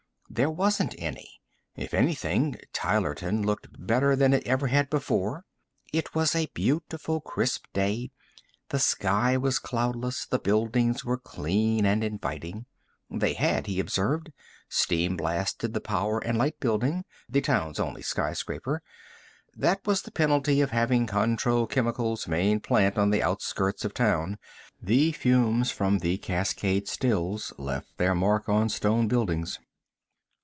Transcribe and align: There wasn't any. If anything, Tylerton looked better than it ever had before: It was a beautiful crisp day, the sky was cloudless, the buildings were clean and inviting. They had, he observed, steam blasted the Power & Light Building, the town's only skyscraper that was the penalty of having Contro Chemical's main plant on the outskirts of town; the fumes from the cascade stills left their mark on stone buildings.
There 0.33 0.49
wasn't 0.49 0.95
any. 0.97 1.41
If 1.75 1.93
anything, 1.93 2.55
Tylerton 2.71 3.45
looked 3.45 3.67
better 3.77 4.15
than 4.15 4.33
it 4.33 4.47
ever 4.47 4.67
had 4.67 4.89
before: 4.89 5.43
It 5.91 6.15
was 6.15 6.33
a 6.33 6.45
beautiful 6.53 7.19
crisp 7.19 7.65
day, 7.73 8.11
the 8.69 8.79
sky 8.79 9.35
was 9.35 9.59
cloudless, 9.59 10.25
the 10.25 10.39
buildings 10.39 11.03
were 11.03 11.17
clean 11.17 11.85
and 11.85 12.01
inviting. 12.01 12.65
They 13.09 13.33
had, 13.33 13.67
he 13.67 13.77
observed, 13.81 14.31
steam 14.69 15.17
blasted 15.17 15.73
the 15.73 15.81
Power 15.81 16.21
& 16.21 16.25
Light 16.33 16.61
Building, 16.61 17.03
the 17.27 17.41
town's 17.41 17.77
only 17.77 18.01
skyscraper 18.01 18.81
that 19.53 19.85
was 19.85 20.01
the 20.03 20.11
penalty 20.11 20.61
of 20.61 20.71
having 20.71 21.07
Contro 21.07 21.65
Chemical's 21.65 22.25
main 22.25 22.61
plant 22.61 22.97
on 22.97 23.09
the 23.09 23.21
outskirts 23.21 23.83
of 23.83 23.93
town; 23.93 24.37
the 24.81 25.11
fumes 25.11 25.71
from 25.71 25.99
the 25.99 26.17
cascade 26.19 26.87
stills 26.87 27.51
left 27.57 27.97
their 27.97 28.15
mark 28.15 28.47
on 28.47 28.69
stone 28.69 29.09
buildings. 29.09 29.59